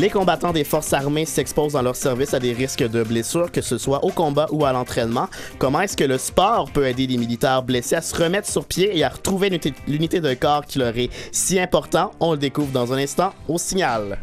[0.00, 3.62] Les combattants des forces armées s'exposent dans leur service à des risques de blessures, que
[3.62, 5.28] ce soit au combat ou à l'entraînement.
[5.58, 8.96] Comment est-ce que le sport peut aider les militaires blessés à se remettre sur pied
[8.96, 9.50] et à retrouver
[9.86, 12.10] l'unité de corps qui leur est si important?
[12.20, 14.18] On le découvre dans un instant au signal.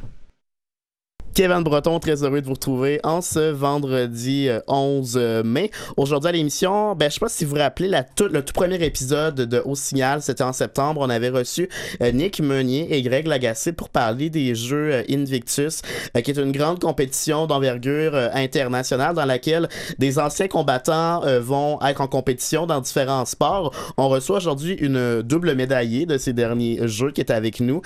[1.36, 5.70] Kevin Breton, très heureux de vous retrouver en ce vendredi 11 euh, euh, mai.
[5.98, 8.82] Aujourd'hui à l'émission, ben, je sais pas si vous vous rappelez la le tout premier
[8.82, 11.02] épisode de Au Signal, c'était en septembre.
[11.04, 11.68] On avait reçu
[12.02, 15.82] euh, Nick Meunier et Greg Lagacé pour parler des Jeux Invictus,
[16.24, 19.68] qui est une grande compétition d'envergure internationale dans laquelle
[20.00, 23.76] des anciens combattants vont être en compétition dans différents sports.
[23.98, 27.82] On reçoit aujourd'hui une double médaillée de ces derniers Jeux qui est avec nous.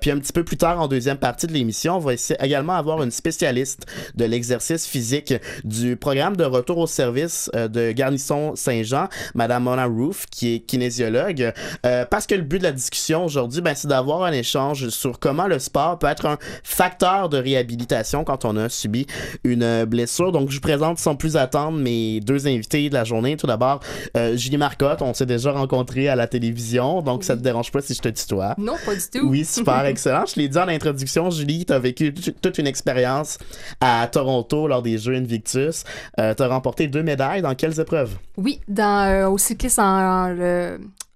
[0.00, 2.79] puis un petit peu plus tard, en deuxième partie de l'émission, on va essayer également
[2.80, 8.56] avoir une spécialiste de l'exercice physique du programme de retour au service euh, de Garnison
[8.56, 11.52] Saint-Jean, Madame Mona Roof, qui est kinésiologue,
[11.86, 15.18] euh, parce que le but de la discussion aujourd'hui, ben, c'est d'avoir un échange sur
[15.18, 19.06] comment le sport peut être un facteur de réhabilitation quand on a subi
[19.44, 20.32] une blessure.
[20.32, 23.36] Donc, je vous présente sans plus attendre mes deux invités de la journée.
[23.36, 23.80] Tout d'abord,
[24.16, 27.80] euh, Julie Marcotte, on s'est déjà rencontré à la télévision, donc ça te dérange pas
[27.80, 28.54] si je te tutoie?
[28.58, 29.28] Non, pas du tout.
[29.28, 30.24] Oui, super, excellent.
[30.26, 33.38] Je l'ai dit en introduction, Julie, tu as vécu toute une expérience
[33.80, 35.84] à Toronto lors des Jeux Invictus.
[36.18, 37.42] Euh, tu as remporté deux médailles.
[37.42, 38.16] Dans quelles épreuves?
[38.36, 40.34] Oui, dans, euh, au cyclisme en,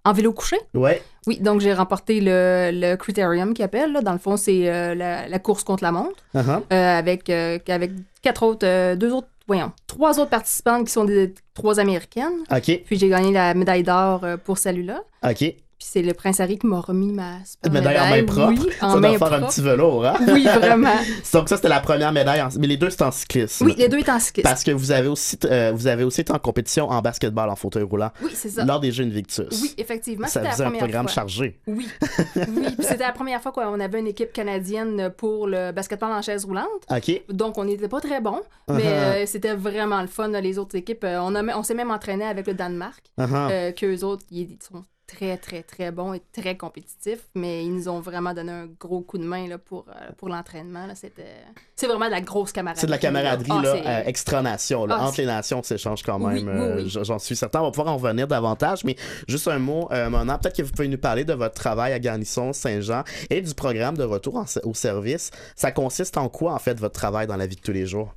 [0.04, 0.56] en vélo couché.
[0.74, 1.02] Ouais.
[1.26, 3.92] Oui, donc j'ai remporté le, le Criterium qui appelle.
[3.92, 4.02] Là.
[4.02, 6.62] Dans le fond, c'est euh, la, course contre la montre uh-huh.
[6.70, 12.44] avec, avec quatre autres, deux autres, voyons, trois autres participantes qui sont des trois américaines.
[12.50, 12.82] OK.
[12.84, 15.02] Puis j'ai gagné la médaille d'or pour celui-là.
[15.26, 15.54] OK
[15.84, 17.98] c'est le prince Harry qui m'a remis ma super médaille.
[17.98, 18.64] en main propre.
[18.64, 20.16] Oui, en ça main faire un petit velours, hein?
[20.28, 20.96] Oui, vraiment.
[21.32, 22.42] Donc ça, c'était la première médaille.
[22.58, 23.66] Mais les deux, c'est en cyclisme.
[23.66, 24.48] Oui, les deux, c'est en cyclisme.
[24.48, 27.54] Parce que vous avez aussi, euh, vous avez aussi été en compétition en basketball en
[27.54, 28.10] fauteuil roulant.
[28.22, 28.64] Oui, c'est ça.
[28.64, 29.46] Lors des Jeux Invictus.
[29.62, 30.26] Oui, effectivement.
[30.26, 31.60] Ça faisait un programme chargé.
[31.66, 31.86] Oui.
[32.36, 36.46] oui, c'était la première fois qu'on avait une équipe canadienne pour le basketball en chaise
[36.46, 36.66] roulante.
[36.90, 37.22] OK.
[37.28, 38.86] Donc, on n'était pas très bons, mais uh-huh.
[38.86, 40.28] euh, c'était vraiment le fun.
[40.28, 44.02] les autres équipes, euh, on, a, on s'est même entraîné avec le Danemark, uh qu'eux
[44.02, 48.34] autres, ils sont très, très, très bon et très compétitif, mais ils nous ont vraiment
[48.34, 50.86] donné un gros coup de main là, pour, euh, pour l'entraînement.
[50.94, 52.80] C'est vraiment de la grosse camaraderie.
[52.80, 54.86] C'est de la camaraderie ah, là, euh, extra-nation.
[54.88, 56.48] Ah, entre les nations, on s'échange quand même.
[56.48, 57.60] Euh, j'en suis certain.
[57.60, 58.96] On va pouvoir en revenir davantage, mais
[59.28, 62.52] juste un mot, maintenant, peut-être que vous pouvez nous parler de votre travail à Garnison
[62.52, 65.30] Saint-Jean et du programme de retour au service.
[65.56, 68.14] Ça consiste en quoi, en fait, votre travail dans la vie de tous les jours?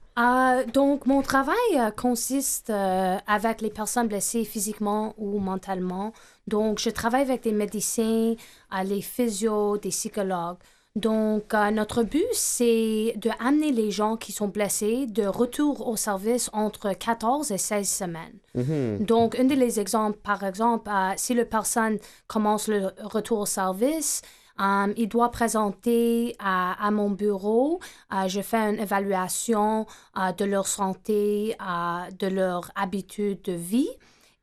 [0.73, 1.55] Donc, mon travail
[1.95, 6.13] consiste avec les personnes blessées physiquement ou mentalement.
[6.47, 8.33] Donc, je travaille avec des médecins,
[8.83, 10.57] les physios, des psychologues.
[10.97, 15.95] Donc, euh, notre but, c'est de amener les gens qui sont blessés de retour au
[15.95, 18.39] service entre 14 et 16 semaines.
[18.55, 19.05] Mm-hmm.
[19.05, 24.23] Donc, un des exemples, par exemple, euh, si la personne commence le retour au service,
[24.59, 27.79] euh, il doit présenter à, mon bureau.
[28.27, 29.85] je fais une évaluation
[30.37, 31.55] de leur santé,
[32.19, 33.89] de leur habitude de vie.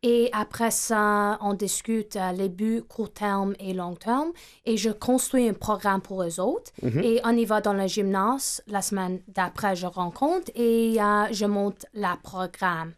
[0.06, 4.32] Et après ça, on discute euh, les buts court terme et long terme.
[4.66, 6.72] Et je construis un programme pour eux autres.
[6.82, 7.02] Mhm.
[7.02, 8.62] Et on y va dans le gymnase.
[8.66, 12.92] La semaine d'après, je rencontre et euh, je monte le programme.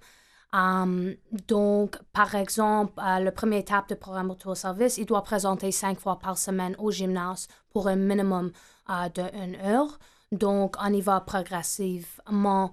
[1.48, 5.98] Donc, par exemple, euh, la première étape de programme autour service, il doit présenter cinq
[5.98, 8.52] fois par semaine au gymnase pour un minimum
[8.88, 9.98] de une heure.
[10.32, 12.72] Donc, on y va progressivement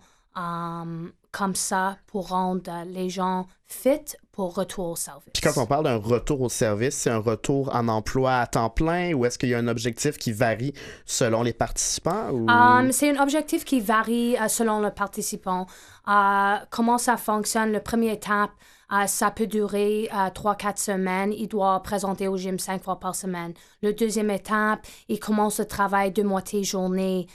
[1.33, 5.33] comme ça pour rendre les gens fit pour retour au service.
[5.33, 8.69] Puis quand on parle d'un retour au service, c'est un retour en emploi à temps
[8.69, 10.73] plein ou est-ce qu'il y a un objectif qui varie
[11.05, 12.29] selon les participants?
[12.29, 15.65] Um, c'est un objectif qui varie euh, selon le participant.
[16.07, 17.71] Uh, comment ça fonctionne?
[17.71, 18.51] La première étape,
[18.91, 21.33] uh, ça peut durer uh, 3-4 semaines.
[21.33, 23.53] Il doit présenter au gym 5 fois par semaine.
[23.81, 27.27] La deuxième étape, il commence le travail de moitié journée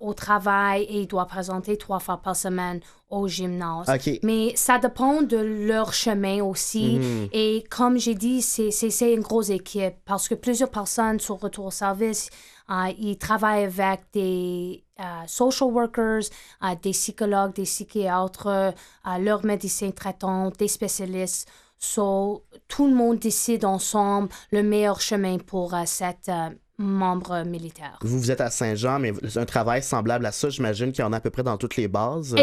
[0.00, 2.80] au travail et il doit présenter trois fois par semaine
[3.10, 3.86] au gymnase.
[4.22, 6.98] Mais ça dépend de leur chemin aussi.
[6.98, 7.28] Mhm.
[7.32, 11.70] Et comme j'ai dit, c'est une grosse équipe parce que plusieurs personnes sur retour au
[11.70, 12.30] service,
[12.70, 16.22] euh, ils travaillent avec des euh, social workers,
[16.62, 18.74] euh, des psychologues, des psychiatres,
[19.18, 21.48] leurs médecins traitants, des spécialistes.
[21.78, 26.30] So, tout le monde décide ensemble le meilleur chemin pour cette
[26.82, 27.98] membre militaire.
[28.02, 31.12] Vous, vous êtes à Saint-Jean, mais un travail semblable à ça, j'imagine qu'il y en
[31.12, 32.34] a à peu près dans toutes les bases.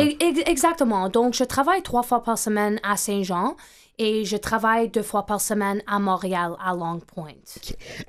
[0.45, 1.09] Exactement.
[1.09, 3.55] Donc, je travaille trois fois par semaine à Saint-Jean
[3.99, 7.33] et je travaille deux fois par semaine à Montréal, à Long Point.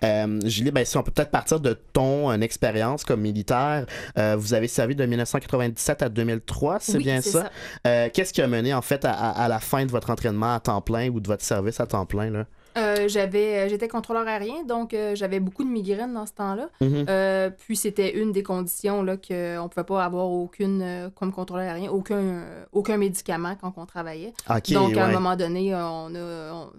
[0.04, 3.86] Euh, Julie, ben, si on peut peut-être partir de ton expérience comme militaire,
[4.16, 7.50] euh, vous avez servi de 1997 à 2003, c'est bien ça?
[7.86, 10.60] Euh, qu'est-ce qui a mené en fait à, à, la fin de votre entraînement à
[10.60, 12.30] temps plein ou de votre service à temps plein?
[12.30, 12.46] Là?
[12.76, 16.68] Euh, j'avais, euh, j'étais contrôleur aérien, donc euh, j'avais beaucoup de migraines dans ce temps-là.
[16.80, 17.52] Mhm.
[17.58, 21.90] puis c'était une des conditions là, qu'on ne pouvait pas avoir aucune, comme contrôleur aérien,
[21.90, 24.32] aucun, aucun médicament quand on travaillait.
[24.70, 26.70] donc à un moment donné, on a,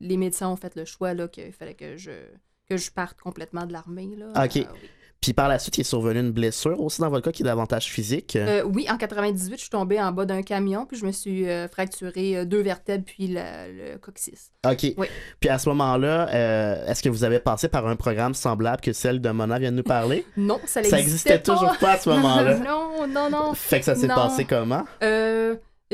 [0.00, 2.10] les médecins ont fait le choix qu'il fallait que je,
[2.68, 4.08] que je parte complètement de l'armée.
[4.36, 4.66] OK.
[5.20, 7.46] Puis par la suite, il est survenu une blessure aussi dans votre cas qui est
[7.46, 8.36] davantage physique.
[8.36, 11.48] Euh, oui, en 98, je suis tombée en bas d'un camion, puis je me suis
[11.48, 14.52] euh, fracturé euh, deux vertèbres puis le, coccyx.
[14.64, 14.94] OK.
[14.96, 15.06] Oui.
[15.40, 19.20] Puis à ce moment-là, est-ce que vous avez passé par un programme semblable que celle
[19.20, 20.24] de Mona vient de nous parler?
[20.36, 22.58] non, ça n'existait Ça existait toujours pas à ce moment-là.
[22.64, 23.54] non, non, non.
[23.54, 24.84] Fait que ça s'est passé comment?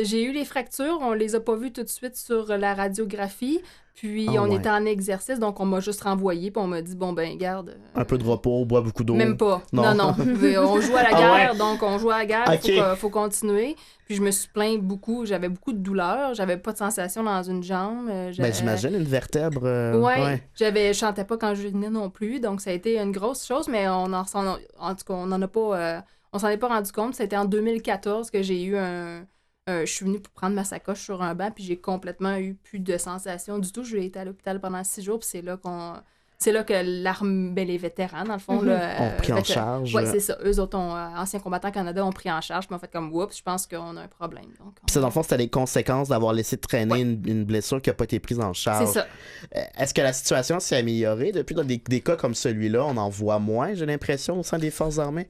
[0.01, 3.61] J'ai eu les fractures, on les a pas vues tout de suite sur la radiographie.
[3.95, 6.97] Puis ah on était en exercice, donc on m'a juste renvoyé, puis on m'a dit
[6.97, 7.71] bon ben garde.
[7.71, 9.15] Euh, un peu de repos, bois beaucoup d'eau.
[9.15, 9.63] Même pas.
[9.73, 10.15] Non, non.
[10.19, 13.77] on joue à la ah guerre, donc on joue à la guerre, il faut, continuer.
[14.07, 17.43] Puis je me suis plaint beaucoup, j'avais beaucoup de douleurs, j'avais pas de sensation dans
[17.43, 18.09] une jambe.
[18.09, 19.61] Euh, ben j'imagine une vertèbre.
[19.65, 20.43] Euh, ouais.
[20.55, 23.47] J'avais, je chantais pas quand je venais non plus, donc ça a été une grosse
[23.47, 26.03] chose, mais on en, en tout cas on en a pas,
[26.33, 27.15] on s'en est pas rendu compte.
[27.15, 29.27] C'était en 2014 que j'ai eu un
[29.69, 32.55] euh, je suis venue pour prendre ma sacoche sur un banc, puis j'ai complètement eu
[32.55, 33.85] plus de sensations du tout.
[33.85, 35.95] Je vais été à l'hôpital pendant six jours, puis c'est là qu'on.
[36.39, 38.73] C'est là que l'arme, ben, les vétérans, dans le fond, mhm.
[38.73, 39.95] ont pris en charge.
[39.95, 40.37] Oui, c'est ça.
[40.45, 43.15] Eux autres, ont, euh, anciens combattants Canada, ont pris en charge, puis ont fait comme,
[43.15, 44.47] oups, je pense qu'on a un problème.
[44.59, 47.95] Donc, c'est dans le fond, c'était les conséquences d'avoir laissé traîner une, blessure qui n'a
[47.95, 48.89] pas été prise en charge.
[48.89, 49.07] C'est ça.
[49.55, 51.31] Euh, est-ce que la situation s'est améliorée?
[51.31, 52.85] Depuis dans des, cas comme celui-là?
[52.87, 55.29] On en voit moins, j'ai l'impression, au sein des forces armées?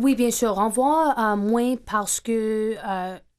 [0.00, 0.58] oui, bien sûr.
[0.58, 2.76] On voit moins parce que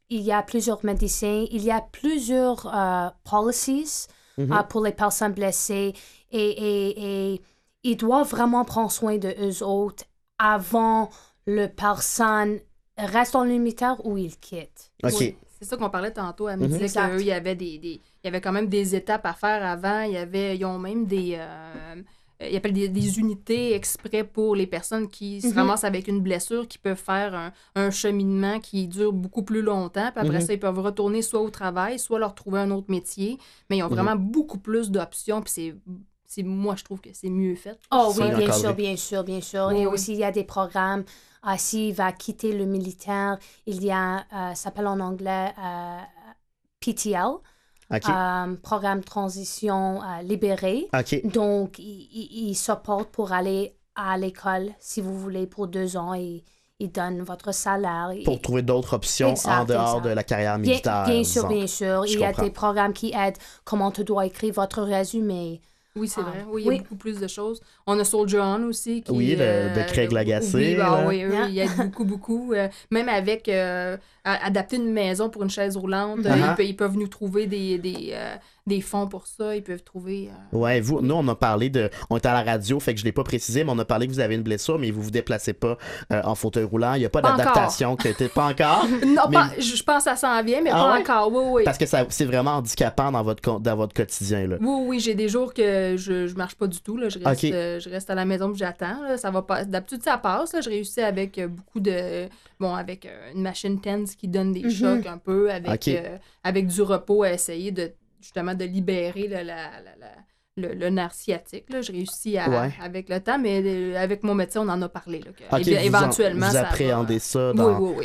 [0.09, 4.07] il y a plusieurs médecins, il y a plusieurs euh, policies
[4.39, 4.63] euh, mhm.
[4.69, 5.93] pour les personnes blessées
[6.31, 7.41] et, et, et,
[7.83, 10.05] ils doivent vraiment prendre soin de eux autres
[10.39, 11.09] avant
[11.45, 12.59] le personne
[12.97, 14.91] reste dans le militaire ou il quitte.
[15.09, 15.35] C'est
[15.69, 16.47] ça qu'on parlait tantôt.
[16.49, 16.77] Elle me mhm.
[16.77, 19.65] disait qu'il y avait des, des, il y avait quand même des étapes à faire
[19.65, 20.01] avant.
[20.01, 21.95] Il y avait, ils ont même des, euh,
[22.43, 25.53] euh, il appelle des, des, unités exprès pour les personnes qui se mhm.
[25.53, 30.11] ramassent avec une blessure, qui peuvent faire un, un cheminement qui dure beaucoup plus longtemps.
[30.11, 30.45] Puis après mhm.
[30.45, 33.37] ça, ils peuvent retourner soit au travail, soit leur trouver un autre métier.
[33.69, 33.95] Mais ils ont mhm.
[33.95, 35.41] vraiment beaucoup plus d'options.
[35.41, 35.53] Puis
[36.25, 37.79] c'est moi, je trouve que c'est mieux fait.
[37.91, 39.71] Oh oui, bien sûr, bien sûr, bien sûr.
[39.71, 41.03] Et aussi, il y a des programmes.
[41.43, 45.99] Ah, S'il va quitter le militaire, il y a, euh, ça s'appelle en anglais euh,
[46.79, 47.35] PTL.
[47.93, 50.87] Euh, programme transition euh, libéré.
[51.25, 56.43] Donc, il, il, supporte pour aller à l'école, si vous voulez, pour deux ans et
[56.79, 58.11] il donne votre salaire.
[58.25, 61.05] Pour trouver d'autres options en dehors de la carrière militaire.
[61.05, 62.05] Bien, sûr, bien sûr.
[62.07, 65.61] il y a des programmes qui aident comment tu dois écrire votre résumé.
[65.95, 66.29] Oui, c'est ah.
[66.29, 66.45] vrai.
[66.49, 67.61] Oui, il y a beaucoup plus de choses.
[67.85, 69.03] On a Soldier On aussi.
[69.03, 70.57] Qui, oui, de, de Craig Lagacé.
[70.57, 72.53] Oui, bah, oui, il y a beaucoup, beaucoup.
[72.53, 73.49] Euh, même avec
[74.23, 76.63] adapter une maison pour une chaise roulante, uh-huh.
[76.65, 78.15] ils, peuvent nous trouver des, des,
[78.65, 80.29] des fonds pour ça, ils peuvent trouver.
[80.53, 81.89] Euh, ouais, vous, nous, on a parlé de.
[82.09, 83.83] On est à la radio, fait que je ne l'ai pas précisé, mais on a
[83.85, 85.77] parlé que vous avez une blessure, mais vous ne vous déplacez pas
[86.11, 86.93] euh, en fauteuil roulant.
[86.93, 87.97] Il n'y a pas, d'adaptation
[88.33, 88.87] pas encore.
[89.05, 89.23] non,
[89.59, 91.31] je pense que ça s'en vient, mais ah pas encore.
[91.33, 91.63] Oui, oui.
[91.65, 94.47] Parce que c'est vraiment handicapant dans votre, dans votre quotidien.
[94.47, 94.55] Là.
[94.61, 96.95] Oui, oui, j'ai des jours que je ne marche pas du tout.
[96.95, 97.09] Là.
[97.09, 99.17] Je, reste, euh, je reste à la maison et j'attends.
[99.17, 99.65] Ça va pas.
[99.65, 100.53] D'habitude, ça passe.
[100.53, 100.61] Là.
[100.61, 102.27] Je réussis avec beaucoup de.
[102.59, 104.79] Bon, avec une machine TENS qui donne des mm-hmm.
[104.79, 105.89] chocs un peu, avec,
[106.45, 107.91] avec du repos à essayer de
[108.23, 109.69] justement de libérer la, la,
[110.55, 111.69] le, le, nerf sciatique.
[111.69, 111.81] Là.
[111.81, 115.19] Je réussis à, avec le temps, mais euh, avec mon médecin, on en a parlé.
[115.19, 117.51] Là, éventuellement, vous, appréhendez ça,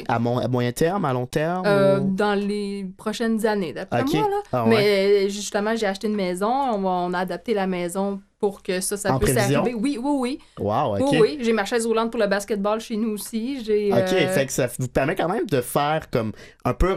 [0.08, 1.64] à, moyen terme, à long terme?
[1.66, 4.28] Euh, dans les prochaines années, d'après moi.
[4.28, 4.40] Là.
[4.52, 8.80] Ah mais justement, j'ai acheté une maison, on, on a adapté la maison pour que
[8.80, 9.74] ça, ça puisse arriver.
[9.74, 10.38] Oui, oui, oui.
[10.58, 11.12] Wow, OK.
[11.12, 11.38] Oui, oui.
[11.40, 13.64] J'ai ma chaise roulante pour le basketball chez nous aussi.
[13.64, 16.32] J'ai, OK, euh, fait que ça vous permet quand même de faire comme
[16.64, 16.94] un peu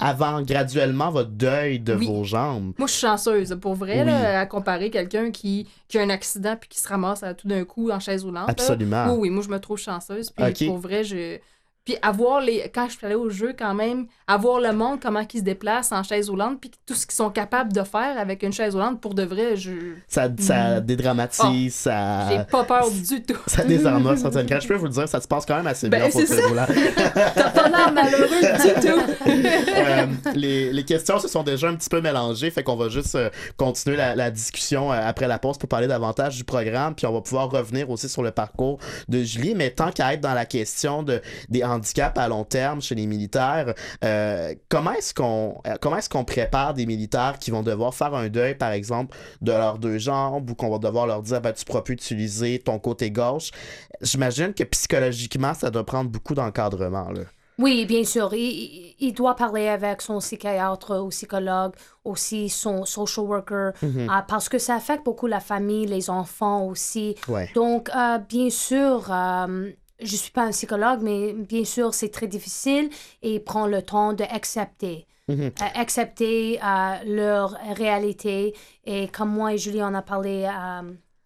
[0.00, 2.72] avant, graduellement, votre deuil de vos jambes.
[2.78, 6.56] Moi, je suis chanceuse, pour vrai, là, à comparer quelqu'un qui, qui a un accident
[6.58, 8.50] puis qui se ramasse à, tout d'un coup en chaise roulante.
[8.50, 9.12] Absolument.
[9.12, 10.30] Oui, oui, moi, je me trouve chanceuse.
[10.30, 11.38] Puis pour vrai, je
[11.88, 12.70] Puis avoir les.
[12.74, 15.90] Quand je suis allée au jeu, quand même, avoir le monde, comment ils se déplacent
[15.90, 19.00] en chaise roulante, puis tout ce qu'ils sont capables de faire avec une chaise roulante,
[19.00, 19.72] pour de vrai, je.
[20.06, 20.84] Ça, ça mm.
[20.84, 22.28] dédramatise, oh, ça.
[22.28, 23.38] J'ai pas peur du tout.
[23.46, 24.60] ça désarme certaines cas.
[24.60, 26.44] Je peux vous le dire, ça se passe quand même assez ben, bien pour chaise
[26.46, 26.68] roulante.
[27.14, 29.02] T'as pas l'air malheureux du tout.
[29.26, 33.14] euh, les, les, questions se sont déjà un petit peu mélangées, fait qu'on va juste
[33.14, 37.06] euh, continuer la, la discussion euh, après la pause pour parler davantage du programme, puis
[37.06, 38.78] on va pouvoir revenir aussi sur le parcours
[39.08, 39.54] de Julie.
[39.54, 43.06] Mais tant qu'à être dans la question de, des handicaps à long terme chez les
[43.06, 48.14] militaires, euh, comment est-ce qu'on comment est-ce qu'on prépare des militaires qui vont devoir faire
[48.14, 51.52] un deuil, par exemple, de leurs deux jambes ou qu'on va devoir leur dire ben,
[51.52, 53.50] tu pourras plus utiliser ton côté gauche?
[54.00, 57.10] J'imagine que psychologiquement, ça doit prendre beaucoup d'encadrement.
[57.10, 57.22] Là.
[57.58, 58.32] Oui, bien sûr.
[58.34, 61.72] Il, il, doit parler avec son psychiatre ou psychologue,
[62.04, 64.08] aussi son social worker, mhm.
[64.08, 67.16] euh, parce que ça affecte beaucoup la famille, les enfants aussi.
[67.54, 72.10] Donc, euh, bien sûr, euh, je ne suis pas un psychologue, mais bien sûr, c'est
[72.10, 72.90] très difficile
[73.22, 75.06] et prend le temps d'accepter.
[75.30, 75.52] Mhm.
[75.74, 76.58] accepter
[77.04, 78.54] leur réalité.
[78.86, 80.48] Et comme moi et Julie, on a parlé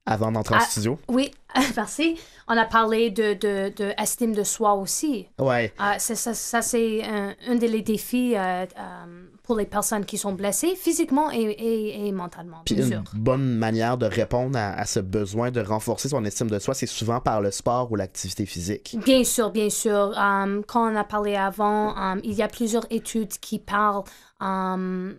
[0.07, 0.99] avant d'entrer en studio.
[1.09, 1.31] Oui,
[1.77, 2.19] merci.
[2.49, 5.29] On a parlé de, de, de estime de soi aussi.
[5.39, 5.73] Ouais.
[5.99, 10.75] Ça, ça c'est un, un, des défis euh, euh, pour les personnes qui sont blessées
[10.77, 12.63] physiquement et, et, et mentalement.
[12.65, 16.59] Puis une bonne manière de répondre à, à, ce besoin de renforcer son estime de
[16.59, 18.97] soi, c'est souvent par le sport ou l'activité physique.
[19.05, 20.17] Bien sûr, bien sûr.
[20.17, 24.05] Um, quand on a parlé avant, um, il y a plusieurs études qui parlent
[24.41, 25.17] um,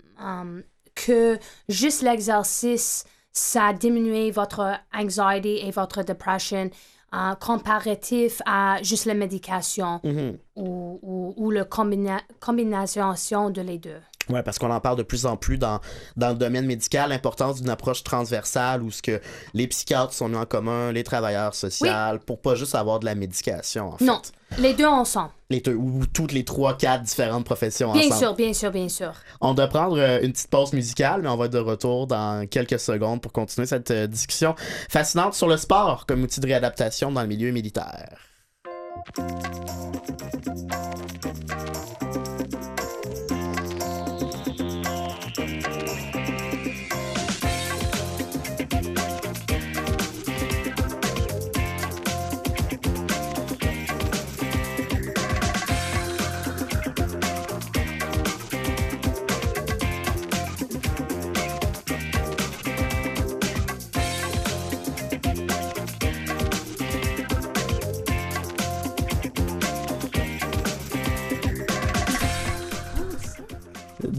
[0.95, 1.37] que
[1.67, 6.69] juste l'exercice ça a diminué votre anxiety et votre depression
[7.13, 10.37] euh, comparatif à juste la médication mm-hmm.
[10.55, 13.99] ou, ou, ou, la combinaison de les deux.
[14.29, 15.79] Oui, parce qu'on en parle de plus en plus dans,
[16.15, 19.21] dans le domaine médical, l'importance d'une approche transversale où ce que
[19.53, 21.87] les psychiatres sont mis en commun, les travailleurs sociaux,
[22.25, 24.05] pour pas juste avoir de la médication, en fait.
[24.05, 24.21] Non,
[24.59, 25.31] les deux ensemble.
[25.49, 28.19] Les deux, ou toutes les trois, quatre différentes professions bien ensemble.
[28.19, 29.13] Bien sûr, bien sûr, bien sûr.
[29.41, 32.47] On doit prendre euh, une petite pause musicale, mais on va être de retour dans
[32.47, 34.55] quelques secondes pour continuer cette euh, discussion
[34.89, 38.17] fascinante sur le sport comme outil de réadaptation dans le milieu militaire.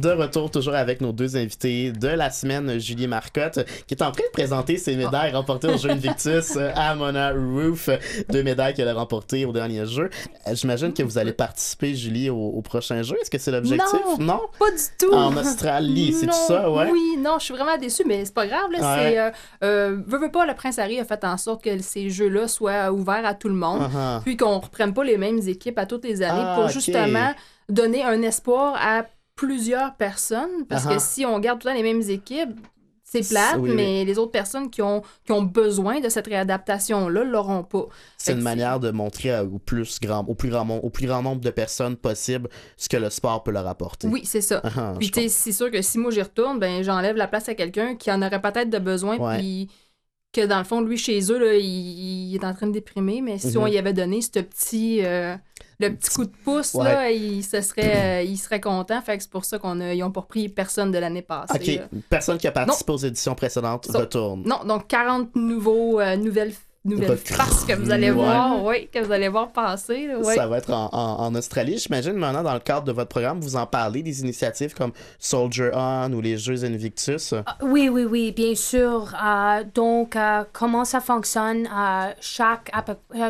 [0.04, 4.12] De retour toujours avec nos deux invités de la semaine, Julie Marcotte, qui est en
[4.12, 7.88] train de présenter ses médailles remportées au jeu Invictus à Mona Roof,
[8.28, 10.10] deux médailles qu'elle a remportées au dernier jeu.
[10.46, 13.16] Euh, j'imagine que vous allez participer, Julie, au, prochain jeu.
[13.20, 14.00] Est-ce que c'est l'objectif?
[14.18, 15.14] Non, Pas du tout.
[15.14, 16.90] En Australie, c'est tout ça, ouais?
[16.90, 18.70] Oui, non, je suis vraiment déçue, mais c'est pas grave.
[18.72, 19.30] Là, c'est, euh,
[19.62, 23.24] euh, veux, pas, le Prince Harry a fait en sorte que ces jeux-là soient ouverts
[23.24, 24.22] à tout le monde, uh-huh.
[24.22, 27.32] puis qu'on reprenne pas les mêmes équipes à toutes les années ah, pour justement
[27.68, 29.04] donner un espoir à
[29.36, 32.58] plusieurs personnes, parce que si on garde tout le temps les mêmes équipes,
[33.04, 37.62] c'est plate, mais les autres personnes qui ont, qui ont besoin de cette réadaptation-là l'auront
[37.62, 37.86] pas.
[38.16, 41.40] C'est une manière de montrer au plus grand, au plus grand, au plus grand nombre
[41.40, 44.08] de personnes possible ce que le sport peut leur apporter.
[44.08, 44.62] Oui, c'est ça.
[44.98, 48.10] puis c'est sûr que si moi j'y retourne, ben j'enlève la place à quelqu'un qui
[48.10, 49.68] en aurait peut-être de besoin, puis
[50.34, 53.38] que dans le fond, lui, chez eux, là, il, est en train de déprimer, mais
[53.38, 53.72] si on mhm.
[53.72, 55.04] y avait donné ce petit...
[55.04, 55.36] Euh,
[55.80, 59.00] le petit coup de pouce, là, il, se serait, euh, il serait content.
[59.02, 61.80] Fait que c'est pour ça qu'on a, ils ont pas pris personne de l'année passée.
[61.82, 62.00] OK.
[62.08, 64.44] Personne qui a participé aux éditions précédentes retourne.
[64.46, 66.52] Non, donc 40 nouveaux, euh, nouvelles
[66.84, 70.08] nouvelles faces que vous allez voir, oui, que vous allez voir passer.
[70.34, 71.78] Ça va être en, en, Australie.
[71.78, 75.70] J'imagine maintenant, dans le cadre de votre programme, vous en parlez des initiatives comme Soldier
[75.74, 77.34] On ou les Jeux Invictus.
[77.46, 79.14] Ah, oui, oui, oui, bien sûr.
[79.22, 80.16] Euh, donc,
[80.52, 81.68] comment ça fonctionne?
[82.20, 82.70] chaque,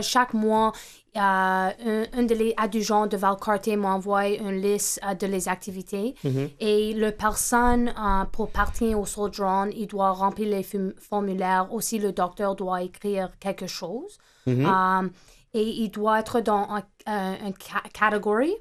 [0.02, 0.73] chaque mois,
[1.14, 1.73] un,
[2.12, 6.50] un des adjudants de Valcartier m'envoie une liste euh, de les activités mm-hmm.
[6.61, 10.66] et le personne euh, pour partir au Sojourn, il doit remplir les
[10.99, 11.73] formulaires.
[11.73, 15.04] Aussi, le docteur doit écrire quelque chose mm-hmm.
[15.04, 15.09] euh,
[15.54, 17.54] et il doit être dans une
[17.92, 18.56] catégorie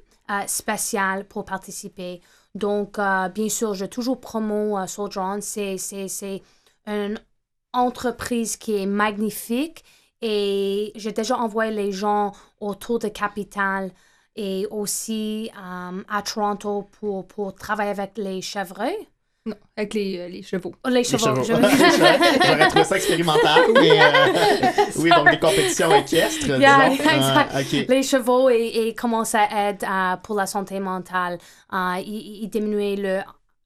[0.46, 2.22] spéciale pour participer.
[2.54, 3.00] Donc,
[3.34, 5.42] bien sûr, je toujours promo Sojourn.
[5.42, 5.76] C'est
[6.86, 7.20] une
[7.74, 9.84] entreprise qui est magnifique
[10.24, 13.92] et j'ai déjà envoyé les gens autour de Capitale
[14.38, 19.08] et aussi euh, à Toronto pour, pour travailler avec les chevreuils.
[19.46, 20.74] Non, avec les, euh, les chevaux.
[20.86, 21.36] Oh, les chevaux.
[21.36, 21.60] Les chevaux.
[22.48, 23.64] J'aurais trouvé ça expérimental.
[23.74, 24.06] mais, euh,
[25.00, 26.58] oui, donc des compétitions équestres.
[26.58, 27.04] Yeah, disons.
[27.04, 27.52] exact.
[27.54, 27.86] Ah, ok.
[27.90, 29.86] Les chevaux et, et comment ça aide
[30.24, 31.38] pour la santé mentale.
[31.74, 33.20] Il, il diminuer le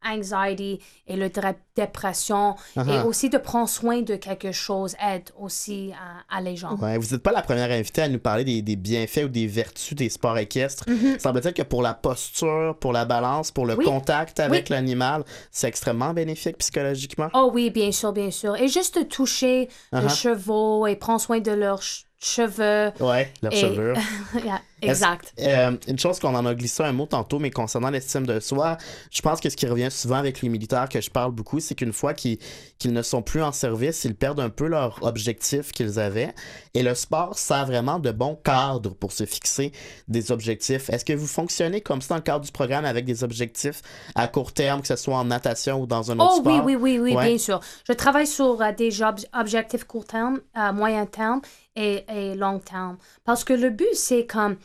[0.05, 1.29] anxiety et le
[1.75, 3.05] dépression et Uh-huh.
[3.05, 6.75] aussi de prendre soin de quelque chose aide aussi à, à les gens.
[6.77, 9.47] Ouais, vous n'êtes pas la première invitée à nous parler des, des bienfaits ou des
[9.47, 10.85] vertus des sports équestres.
[10.87, 11.19] Mhm.
[11.19, 13.85] Semble-t-il que pour la posture, pour la balance, pour le Oui.
[13.85, 17.29] contact avec l'animal, c'est extrêmement bénéfique psychologiquement.
[17.33, 18.55] Oh oui, bien sûr, bien sûr.
[18.55, 20.15] Et juste de toucher les Uh-huh.
[20.21, 22.91] chevaux et prendre soin de leurs ch- cheveux.
[22.99, 23.95] Ouais, leur Et- chevelure.
[24.43, 25.33] Yeah, Est-ce- exact.
[25.39, 28.77] Euh, une chose qu'on en a glissé un mot tantôt, mais concernant l'estime de soi,
[29.11, 31.75] je pense que ce qui revient souvent avec les militaires que je parle beaucoup, c'est
[31.75, 32.37] qu'une fois qu'ils
[32.85, 36.33] ne sont plus en service, ils perdent un peu leur objectif qu'ils avaient.
[36.73, 39.71] Et le sport sert vraiment de bon cadre pour se fixer
[40.07, 40.89] des objectifs.
[40.89, 43.81] Est-ce que vous fonctionnez comme ça dans le cadre du programme avec des objectifs
[44.15, 46.65] à court terme, que ce soit en natation ou dans un autre Oh oui, sport?
[46.65, 47.29] oui, oui, oui, Ouais.
[47.29, 47.59] bien sûr.
[47.87, 51.41] Je travaille sur euh, des ob- objectifs court terme, euh, moyen terme
[51.75, 52.97] et, et long terme.
[53.23, 54.57] Parce que le but, c'est comme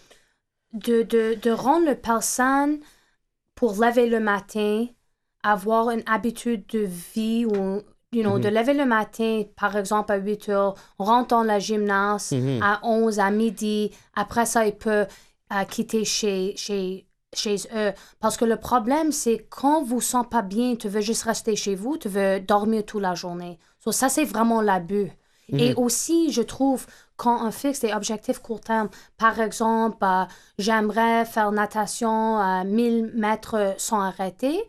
[0.73, 2.79] de, de, de rendre la personne
[3.55, 4.87] pour lever le matin,
[5.43, 10.17] avoir une habitude de vie ou, you know, de lever le matin, par exemple, à
[10.17, 12.63] 8 heures, rentre dans la gymnase Mhm.
[12.63, 13.91] à 11, à midi.
[14.15, 15.07] Après ça, il peut
[15.53, 17.93] euh, quitter chez, chez, chez eux.
[18.21, 21.57] Parce que le problème, c'est quand vous ne sentez pas bien, tu veux juste rester
[21.57, 23.59] chez vous, tu veux dormir toute la journée.
[23.79, 25.11] So, ça, c'est vraiment l'abus.
[25.59, 28.89] Et aussi, je trouve, quand on fixe des objectifs court terme,
[29.19, 30.25] par exemple, euh,
[30.59, 34.63] j'aimerais faire natation à 1000 mètres sans arrêter,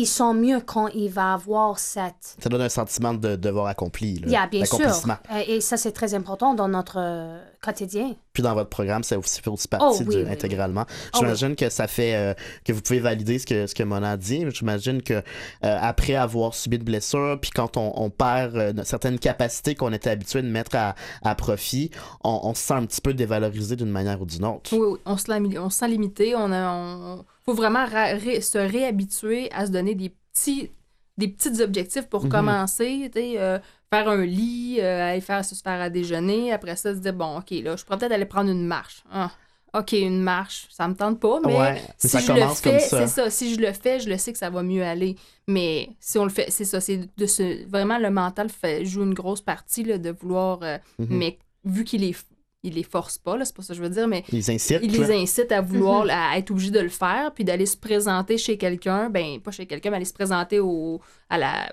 [0.00, 4.18] ils sont mieux quand il va avoir cette Ça donne un sentiment de devoir accompli,
[4.20, 4.80] là, Yeah, bien sûr.
[4.80, 8.14] Euh, Et ça, c'est très important dans notre euh, quotidien.
[8.32, 10.84] Puis dans votre programme, ça aussi fait aussi partie Oh, oui, oui, intégralement.
[11.14, 14.12] Oh, J'imagine que ça fait euh, que vous pouvez valider ce que ce que Mona
[14.12, 14.44] a dit.
[14.50, 15.22] J'imagine que euh,
[15.62, 20.10] après avoir subi de blessures, puis quand on, on perd euh, certaines capacités qu'on était
[20.10, 21.90] habitué de mettre à, à profit,
[22.22, 24.70] on, on se sent un petit peu dévalorisé d'une manière ou d'une autre.
[24.72, 26.34] Oui, oui, on se, on se sent limité.
[26.36, 30.70] On, a- on- faut vraiment se réhabituer à se donner des petits,
[31.16, 32.30] des petits objectifs pour Mhm.
[32.30, 33.10] commencer.
[33.12, 33.58] tu sais, euh,
[33.92, 36.52] faire un lit, euh, aller faire, se faire à déjeuner.
[36.52, 39.02] Après ça, se dire, bon, OK, là, je pourrais peut-être aller prendre une marche.
[39.10, 39.30] Ah,
[39.74, 43.06] OK, une marche, ça me tente pas, mais Ouais, si ça je le fais, c'est
[43.06, 43.30] ça.
[43.30, 45.16] Si je le fais, je le sais que ça va mieux aller.
[45.46, 46.80] Mais si on le fait, c'est ça.
[46.80, 50.58] C'est de se, vraiment, le mental fait, joue une grosse partie là, de vouloir.
[50.62, 51.06] euh, Mhm.
[51.10, 52.14] Mais vu qu'il les,
[52.62, 54.80] il les force pas, là, c'est pas ça que je veux dire, mais Ils incitent.
[54.82, 58.36] il les incite à vouloir, à être obligé de le faire, puis d'aller se présenter
[58.38, 61.00] chez quelqu'un, ben pas chez quelqu'un, mais aller se présenter au,
[61.30, 61.72] à la,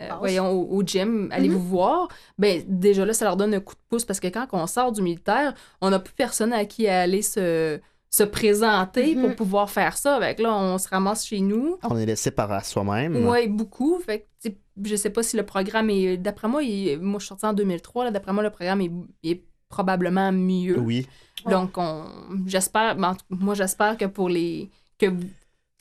[0.00, 2.08] euh, voyons, au, au gym, allez vous voir,
[2.38, 4.90] ben déjà là, ça leur donne un coup de pouce, parce que quand on sort
[4.92, 9.22] du militaire, on n'a plus personne à qui aller se, se présenter Mhm.
[9.22, 10.16] pour pouvoir faire ça.
[10.16, 11.78] Avec là, on se ramasse chez nous.
[11.82, 13.26] On est laissé par soi-même.
[13.26, 13.98] Oui, beaucoup.
[14.00, 16.16] Fait que, tu sais, je sais pas si le programme est.
[16.18, 18.04] D'après moi, il- moi, je suis sortie en 2003.
[18.04, 18.90] là, D'après moi, le programme est,
[19.24, 19.42] est
[19.72, 20.78] probablement mieux.
[20.78, 21.08] Oui.
[21.48, 22.04] Donc, on,
[22.46, 25.06] j'espère, ben, moi, j'espère que pour les, que,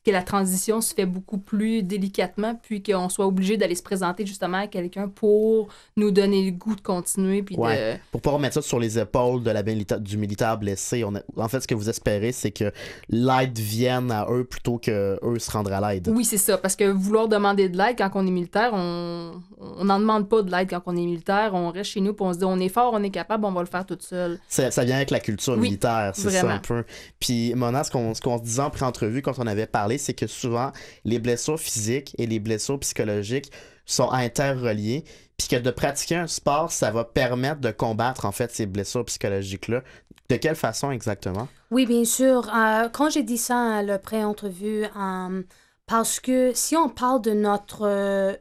[0.04, 4.26] que la transition se fait beaucoup plus délicatement, puis qu'on soit obligé d'aller se présenter
[4.26, 7.94] justement à quelqu'un pour nous donner le goût de continuer, puis Ouais.
[7.94, 8.00] de...
[8.12, 11.22] Pour pas remettre ça sur les épaules de la milita- du militaire blessé, on a-
[11.38, 12.72] en fait, ce que vous espérez, c'est que
[13.10, 16.08] l'aide vienne à eux plutôt que eux se rendre à l'aide.
[16.12, 19.34] Oui, c'est ça, parce que vouloir demander de l'aide quand on est militaire, on
[19.78, 22.26] on n'en demande pas de l'aide quand on est militaire, on reste chez nous, puis
[22.26, 24.40] on se dit, on est fort, on est capable, on va le faire toute seule.
[24.48, 26.84] Ça, ça vient avec la culture Oui, militaire, c'est ça un peu.
[27.20, 30.14] Puis, Mona, ce qu'on ce qu'on se disait en pré-entrevue quand on avait parlé, c'est
[30.14, 30.72] que souvent,
[31.06, 33.52] les blessures physiques et les blessures psychologiques
[33.86, 35.04] sont interreliées,
[35.38, 39.06] puis que de pratiquer un sport, ça va permettre de combattre, en fait, ces blessures
[39.06, 39.82] psychologiques-là.
[40.30, 41.48] De quelle façon exactement?
[41.72, 42.50] Oui, bien sûr.
[42.56, 45.44] Euh, quand j'ai dit ça à la pré-entrevue, euh,
[45.88, 48.34] parce que si on parle de notre euh,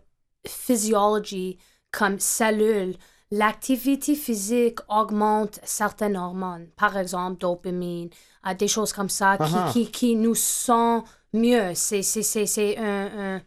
[0.47, 1.59] physiologie
[1.91, 2.95] comme cellule,
[3.31, 8.11] l'activité physique augmente certaines hormones, par exemple dopamine,
[8.59, 11.73] des choses comme ça, qui, qui, qui nous sont mieux.
[11.75, 13.43] C'est, c'est, c'est, c'est un, un-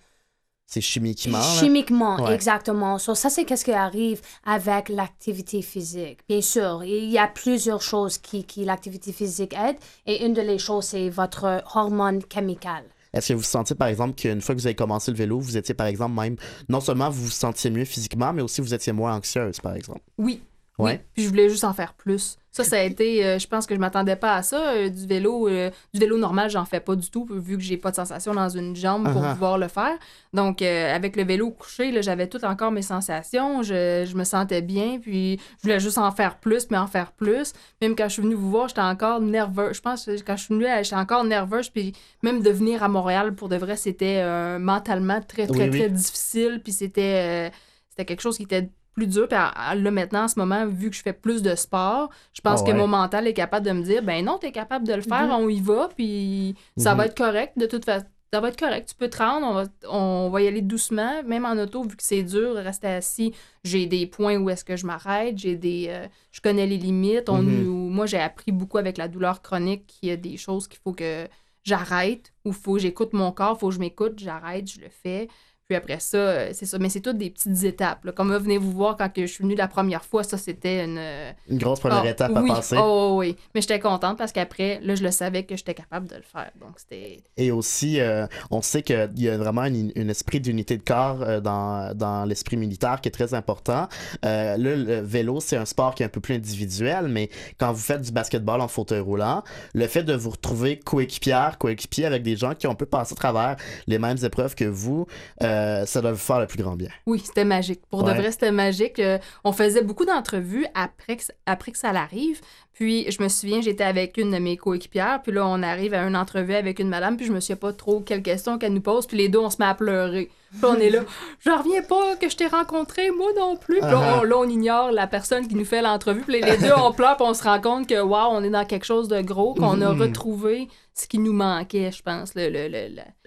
[0.65, 1.37] C'est chimiquement.
[1.37, 1.43] là?
[1.59, 2.33] Chimiquement, Ouais.
[2.33, 2.97] exactement.
[2.97, 6.19] So, ça, c'est qu'est-ce qui arrive avec l'activité physique.
[6.27, 9.77] Bien sûr, il y a plusieurs choses qui, qui l'activité physique aide.
[10.05, 12.85] Et une de les choses, c'est votre hormone chimicale.
[13.13, 15.55] Est-ce que vous sentez, par exemple, qu'une fois que vous avez commencé le vélo, vous
[15.55, 16.35] étiez, par exemple, même,
[16.67, 20.01] non seulement vous vous sentiez mieux physiquement, mais aussi vous étiez moins anxieuse, par exemple?
[20.17, 20.41] Oui.
[20.79, 20.93] Ouais.
[20.93, 20.99] Oui.
[21.13, 22.37] Puis je voulais juste en faire plus.
[22.53, 24.73] Ça, ça a été, euh, je pense que je m'attendais pas à ça.
[24.73, 27.77] Euh, du vélo, euh, du vélo normal, j'en fais pas du tout, vu que j'ai
[27.77, 29.31] pas de sensation dans une jambe pour uh-huh.
[29.31, 29.97] pouvoir le faire.
[30.33, 33.63] Donc, avec le vélo couché, j'avais tout encore mes sensations.
[33.63, 37.11] Je, je, me sentais bien, puis je voulais juste en faire plus, mais en faire
[37.13, 37.53] plus.
[37.81, 39.75] Même quand je suis venue vous voir, j'étais encore nerveuse.
[39.75, 42.87] Je pense que quand je suis venue, j'étais encore nerveuse, puis même de venir à
[42.87, 44.23] Montréal, pour de vrai, c'était
[44.59, 47.51] mentalement très, très, très difficile, puis c'était
[47.89, 49.27] c'était quelque chose qui était plus dur.
[49.27, 52.61] Puis là, maintenant, en ce moment, vu que je fais plus de sport, je pense
[52.63, 54.93] ah que mon mental est capable de me dire ben non, tu es capable de
[54.93, 55.45] le faire, mhm.
[55.45, 57.09] on y va, puis ça va mhm.
[57.09, 58.05] être correct de toute façon.
[58.31, 61.21] Ça va être correct, tu peux te rendre, on va, on va y aller doucement,
[61.23, 63.31] même en auto, vu que c'est dur, rester assis,
[63.63, 65.85] j'ai des points où est-ce que je m'arrête, j'ai des...
[65.89, 67.29] Euh, je connais les limites.
[67.29, 67.91] On, mhm.
[67.91, 70.93] Moi, j'ai appris beaucoup avec la douleur chronique qu'il y a des choses qu'il faut
[70.93, 71.27] que
[71.63, 75.27] j'arrête, ou faut j'écoute mon corps, faut que je m'écoute, j'arrête, je le fais.
[75.73, 76.77] Puis après ça, euh, c'est ça.
[76.77, 78.11] Mais c'est toutes des petites étapes.
[78.11, 80.97] Comme venez vous voir quand je suis venue la première fois, ça, c'était une...
[80.99, 82.75] Euh, une grosse première ah, étape à passer.
[82.79, 86.15] Oh, oui, Mais j'étais contente parce qu'après, là, je le savais que j'étais capable de
[86.15, 86.51] le faire.
[86.61, 87.23] Donc, c'était...
[87.37, 91.95] Et aussi, euh, on sait qu'il y a vraiment un esprit d'unité de corps dans,
[91.95, 93.87] dans l'esprit militaire qui est très important.
[94.21, 97.81] là, le vélo, c'est un sport qui est un peu plus individuel, mais quand vous
[97.81, 102.35] faites du basketball en fauteuil roulant, le fait de vous retrouver coéquipière, coéquipier avec des
[102.35, 103.55] gens qui ont pu passer à travers
[103.87, 105.07] les mêmes épreuves que vous,
[105.41, 106.89] euh, ça doit vous faire le plus grand bien.
[107.05, 107.81] Oui, c'était magique.
[107.89, 108.99] Pour de vrai, c'était magique.
[108.99, 112.41] Euh, on faisait beaucoup d'entrevues après que, après que ça l'arrive.
[112.73, 115.21] Puis, je me souviens, j'étais avec une de mes coéquipières.
[115.21, 117.17] Puis là, on arrive à une entrevue avec une madame.
[117.17, 119.05] Puis, je me souviens pas trop quelle question qu'elle nous pose.
[119.05, 120.31] Puis, les deux, on se met à pleurer.
[120.51, 121.01] Puis, on est là.
[121.39, 123.79] Je reviens pas que je t'ai rencontré, moi non plus.
[123.79, 126.21] Puis là, on, ignore la personne qui nous fait l'entrevue.
[126.21, 127.15] Puis, les, deux, on pleure.
[127.15, 129.53] Puis, on se rend compte que, waouh, on est dans quelque chose de gros.
[129.53, 130.01] Qu'on a mm-hmm.
[130.01, 132.33] retrouvé ce qui nous manquait, je pense.
[132.35, 132.49] Le,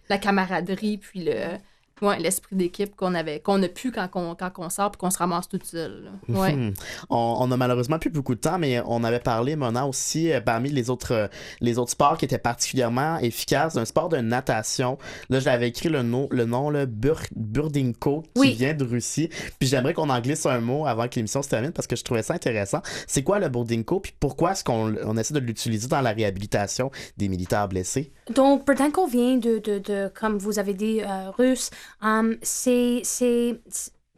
[0.08, 0.98] la camaraderie.
[0.98, 1.56] Puis, le
[2.02, 5.10] oui, l'esprit d'équipe qu'on avait, qu'on a pu quand on, quand on sort et qu'on
[5.10, 6.10] se ramasse toute seule.
[6.28, 6.52] Ouais.
[6.52, 6.74] Mhm.
[7.08, 10.42] On, on, a malheureusement plus beaucoup de temps, mais on avait parlé, Mona, aussi, euh,
[10.42, 11.26] parmi les autres, euh,
[11.62, 14.98] les autres sports qui étaient particulièrement efficaces, d'un sport de natation.
[15.30, 19.30] Là, j'avais écrit le nom, le nom le Bur Burdinko, qui vient de Russie.
[19.58, 22.04] Puis j'aimerais qu'on en glisse un mot avant que l'émission se termine parce que je
[22.04, 22.82] trouvais ça intéressant.
[23.06, 26.90] C'est quoi le Burdinko, puis pourquoi est-ce qu'on on essaie de l'utiliser dans la réhabilitation
[27.16, 28.12] des militaires blessés?
[28.34, 31.70] Donc, Burdinko vient de, de, de comme vous avez dit, euh, russe.
[32.02, 33.02] Um, c'est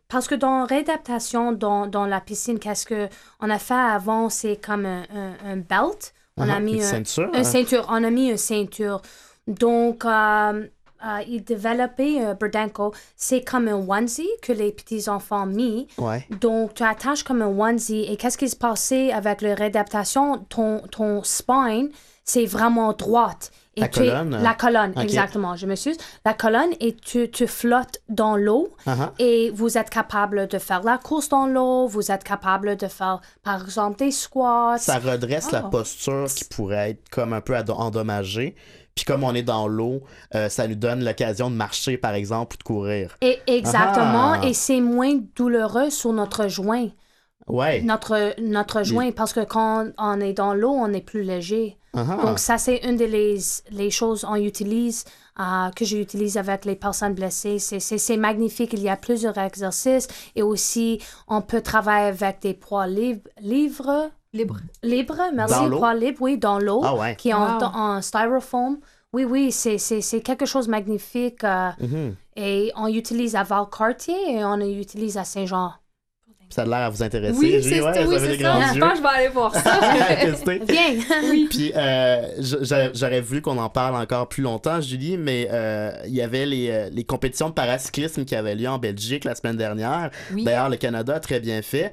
[0.09, 4.87] parce que dans réadaptation dans, dans la piscine, qu'est-ce qu'on a fait avant, c'est comme
[4.87, 5.05] un,
[5.45, 6.15] un, belt.
[6.37, 7.87] On a mis une ceinture, un, ceinture.
[7.91, 9.03] On a mis une ceinture.
[9.47, 10.67] Donc, euh,
[11.07, 15.87] euh, il développait euh, Burdanko, c'est comme un onesie que les petits enfants mis.
[15.99, 16.27] Ouais.
[16.41, 18.05] Donc, tu attaches comme un onesie.
[18.09, 20.39] Et qu'est-ce qui se passait avec la réadaptation?
[20.49, 21.91] Ton, ton spine,
[22.25, 24.43] c'est vraiment droite la colonne?
[24.43, 25.57] la colonne, exactement.
[25.57, 29.11] Je me suis La colonne et tu, tu flottes dans l'eau uh-huh.
[29.19, 33.21] et vous êtes capable de faire la course dans l'eau, vous êtes capable de faire,
[33.43, 34.77] par exemple, des squats.
[34.79, 35.71] Ça redresse la oh.
[35.71, 38.55] posture qui pourrait être comme un peu endommagée.
[38.99, 40.03] Puis comme on est dans l'eau,
[40.35, 43.17] euh, ça nous donne l'occasion de marcher, par exemple, ou de courir.
[43.21, 44.33] Et exactement.
[44.33, 44.41] Ah.
[44.43, 46.89] Et c'est moins douloureux sur notre joint.
[47.47, 47.81] Ouais.
[47.83, 51.78] Notre, notre joint, parce que quand on est dans l'eau, on est plus léger.
[51.95, 52.27] Uh-huh.
[52.27, 53.39] Donc, ça, c'est une des les,
[53.71, 55.05] les choses qu'on utilise,
[55.41, 57.59] euh, que j'utilise avec les personnes blessées.
[57.59, 58.73] C'est magnifique.
[58.73, 64.11] Il y a plusieurs exercices et aussi, on peut travailler avec des poids libres.
[64.35, 64.57] Libre.
[64.83, 65.69] Libre, merci.
[65.71, 68.79] Poids libres, oui, dans l'eau, ah qui est en, styrofoam.
[69.15, 71.43] Oui, oui, c'est quelque chose de magnifique.
[71.45, 72.15] Euh, mm-hmm.
[72.37, 75.73] Et on utilise à Valcartier et on utilise à Saint-Jean.
[76.51, 77.39] Ça a l'air à vous intéresser.
[77.39, 78.75] Oui, c'est ouais, oui, ça.
[78.75, 79.81] Je pense que je vais aller voir ça.
[80.69, 81.31] Viens.
[81.31, 81.47] oui.
[81.51, 82.23] Puis euh,
[82.95, 86.71] j'aurais voulu qu'on en parle encore plus longtemps, Julie, mais euh, il y avait les,
[86.71, 90.11] euh, les, compétitions de paracyclisme qui avaient lieu en Belgique la semaine dernière.
[90.31, 91.93] D'ailleurs, le Canada a très bien fait.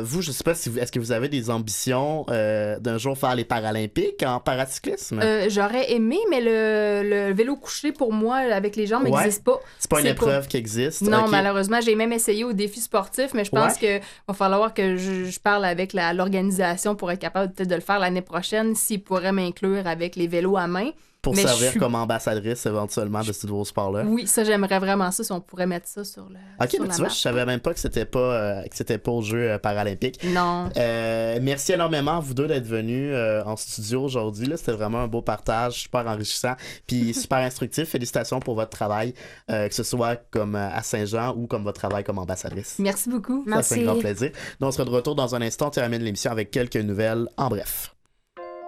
[0.00, 3.44] vous, je sais pas si est-ce que vous avez des ambitions d'un jour faire les
[3.44, 5.20] Paralympiques en paracyclisme?
[5.48, 9.60] J'aurais aimé, mais le, le, vélo couché pour moi avec les jambes n'existe pas.
[9.78, 11.02] C'est pas une épreuve qui existe.
[11.02, 13.87] Non, malheureusement, j'ai même essayé au défi sportif, mais je pense que
[14.26, 18.22] va falloir que je, parle avec l'organisation pour être capable peut-être de le faire l'année
[18.22, 20.90] prochaine, s'ils pourraient m'inclure avec les vélos à main.
[21.34, 24.04] Pour servir comme ambassadrice éventuellement de ce nouveau sport-là.
[24.06, 26.36] Oui, ça, j'aimerais vraiment ça si on pourrait mettre ça sur le.
[26.62, 29.12] Ok, mais tu vois, je savais même pas que c'était pas, euh, que c'était pas
[29.12, 30.22] aux Jeux euh, paralympiques.
[30.24, 30.70] Non.
[30.76, 33.14] Euh, merci énormément, vous deux, d'être venus
[33.44, 34.52] en studio aujourd'hui.
[34.56, 36.54] C'était vraiment un beau partage, super enrichissant,
[36.86, 37.88] puis super instructif.
[37.88, 39.14] Félicitations pour votre travail,
[39.48, 42.76] que ce soit comme à Saint-Jean ou comme votre travail comme ambassadrice.
[42.78, 43.44] Merci beaucoup.
[43.48, 44.30] Ça fait un grand plaisir.
[44.60, 45.68] Donc, on sera de retour dans un instant.
[45.68, 47.94] On termine l'émission avec quelques nouvelles en bref.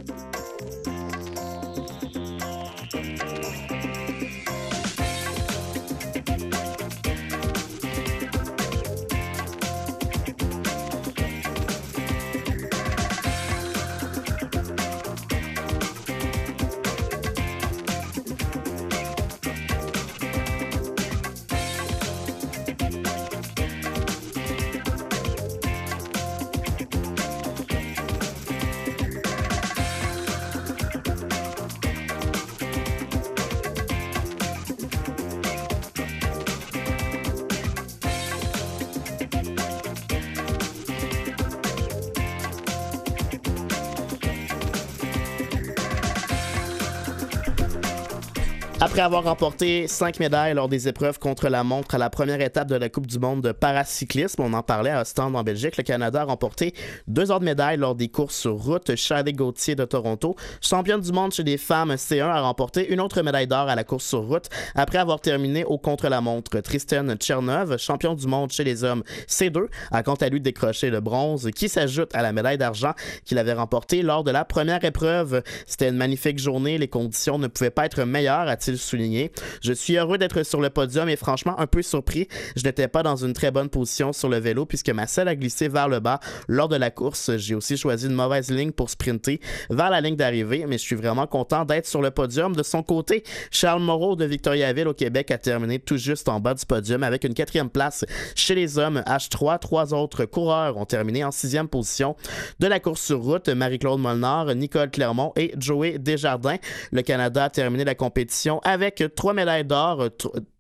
[48.93, 52.69] Après avoir remporté cinq médailles lors des épreuves contre la montre à la première étape
[52.69, 55.83] de la Coupe du monde de paracyclisme, on en parlait à Ostende en Belgique, le
[55.83, 56.75] Canada a remporté
[57.07, 58.95] deux autres médailles lors des courses sur route.
[58.95, 63.23] Shadé Gauthier de Toronto, championne du monde chez les femmes C1, a remporté une autre
[63.23, 66.61] médaille d'or à la course sur route après avoir terminé au contre-la-montre.
[66.61, 71.01] Tristan Tchernov, champion du monde chez les hommes C2, a quant à lui décroché le
[71.01, 72.93] bronze qui s'ajoute à la médaille d'argent
[73.25, 75.43] qu'il avait remportée lors de la première épreuve.
[75.67, 79.33] C'était une magnifique journée, les conditions ne pouvaient pas être meilleures, a-t-il souligné.
[79.63, 82.29] Je suis heureux d'être sur le podium et franchement un peu surpris.
[82.57, 85.37] Je n'étais pas dans une très bonne position sur le vélo puisque ma selle a
[85.37, 87.37] glissé vers le bas lors de la course.
[87.37, 89.41] J'ai aussi choisi une mauvaise ligne pour sprinter
[89.71, 92.55] vers la ligne d'arrivée, mais je suis vraiment content d'être sur le podium.
[92.55, 96.55] De son côté, Charles Moreau de Victoriaville au Québec a terminé tout juste en bas
[96.55, 99.59] du podium avec une quatrième place chez les hommes H3.
[99.59, 102.17] Trois autres coureurs ont terminé en sixième position
[102.61, 103.49] de la course sur route.
[103.49, 106.57] Marie-Claude Molnar, Nicole Clermont et Joey Desjardins.
[106.91, 110.09] Le Canada a terminé la compétition avec trois médailles d'or,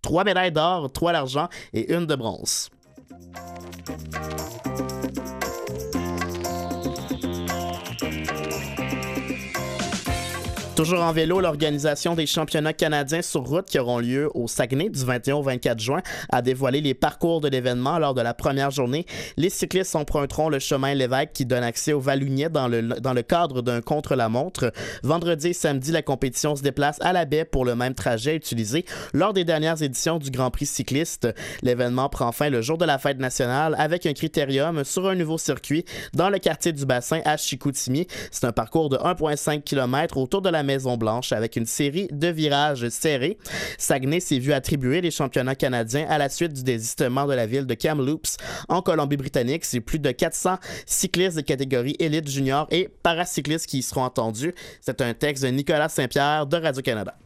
[0.02, 2.68] trois médailles d'or, trois d'argent et une de bronze.
[10.74, 15.04] Toujours en vélo, l'organisation des championnats canadiens sur route qui auront lieu au Saguenay du
[15.04, 19.04] 21 au 24 juin a dévoilé les parcours de l'événement lors de la première journée.
[19.36, 23.20] Les cyclistes emprunteront le chemin Lévesque qui donne accès au Valunier dans le, dans le
[23.20, 24.72] cadre d'un contre-la-montre.
[25.02, 28.86] Vendredi et samedi, la compétition se déplace à la baie pour le même trajet utilisé
[29.12, 31.28] lors des dernières éditions du Grand Prix cycliste.
[31.60, 35.36] L'événement prend fin le jour de la fête nationale avec un critérium sur un nouveau
[35.36, 38.06] circuit dans le quartier du bassin à Chicoutimi.
[38.30, 42.88] C'est un parcours de 1,5 km autour de la Maison-Blanche avec une série de virages
[42.88, 43.38] serrés.
[43.78, 47.66] Saguenay s'est vu attribuer les championnats canadiens à la suite du désistement de la ville
[47.66, 48.36] de Kamloops
[48.68, 49.64] en Colombie-Britannique.
[49.64, 54.54] C'est plus de 400 cyclistes de catégorie élite junior et paracyclistes qui y seront entendus.
[54.80, 57.16] C'est un texte de Nicolas Saint-Pierre de Radio-Canada.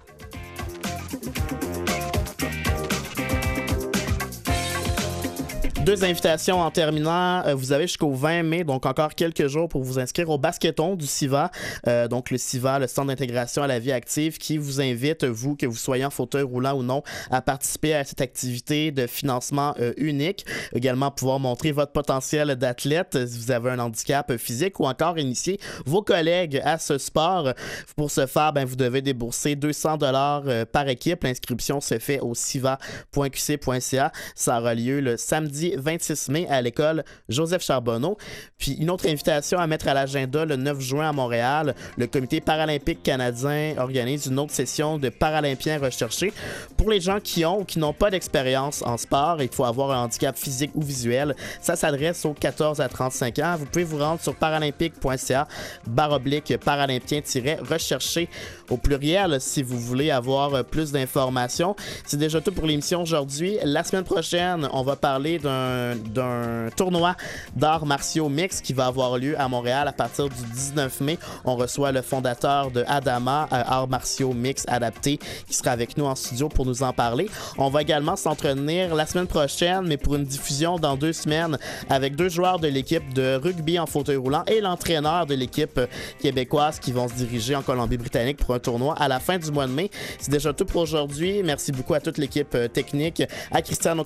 [5.87, 7.47] Deux invitations en terminant.
[7.47, 10.97] Euh, vous avez jusqu'au 20 mai, donc encore quelques jours pour vous inscrire au basketon
[10.97, 11.53] du SIVA.
[11.87, 15.55] Euh, donc le SIVA, le Centre d'intégration à la vie active, qui vous invite, vous,
[15.55, 19.77] que vous soyez en fauteuil roulant ou non, à participer à cette activité de financement
[19.79, 20.45] euh, unique.
[20.75, 25.61] Également pouvoir montrer votre potentiel d'athlète si vous avez un handicap physique ou encore initier
[25.85, 27.53] vos collègues à ce sport.
[27.95, 31.23] Pour ce faire, ben, vous devez débourser 200 dollars par équipe.
[31.23, 34.13] L'inscription se fait au siva.qc.ca.
[34.35, 38.17] Ça aura lieu le samedi 26 mai à l'école Joseph Charbonneau.
[38.59, 41.75] Puis une autre invitation à mettre à l'agenda le 9 juin à Montréal.
[41.97, 46.33] Le comité paralympique canadien organise une autre session de paralympiens recherchés.
[46.77, 49.91] Pour les gens qui ont ou qui n'ont pas d'expérience en sport, il faut avoir
[49.91, 51.35] un handicap physique ou visuel.
[51.61, 53.57] Ça s'adresse aux 14 à 35 ans.
[53.59, 55.49] Vous pouvez vous rendre sur paralympique.ca
[55.87, 58.29] baroblique paralympiens-recherché
[58.71, 61.77] au pluriel si vous voulez avoir plus d'informations.
[62.05, 63.59] C'est déjà tout pour l'émission aujourd'hui.
[63.65, 67.17] La semaine prochaine, on va parler d'un d'un tournoi
[67.55, 71.19] d'arts martiaux mix qui va avoir lieu à Montréal à partir du 19 mai.
[71.45, 76.05] On reçoit le fondateur de Adama, euh, arts martiaux mix adaptés, qui sera avec nous
[76.05, 77.29] en studio pour nous en parler.
[77.59, 82.17] On va également s'entretenir la semaine prochaine, mais pour une diffusion dans deux semaines, avec
[82.17, 85.81] deux joueurs de l'équipe de rugby en fauteuil roulant et l'entraîneur de l'équipe
[86.21, 89.67] québécoise qui vont se diriger en Colombie-Britannique pour un tournoi à la fin du mois
[89.67, 89.91] de mai.
[90.19, 91.43] C'est déjà tout pour aujourd'hui.
[91.43, 94.03] Merci beaucoup à toute l'équipe euh, technique, à Christiane,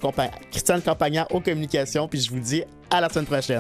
[0.51, 1.41] Christiane Campagnard au
[2.09, 3.59] Puis je vous dis à la semaine prochaine.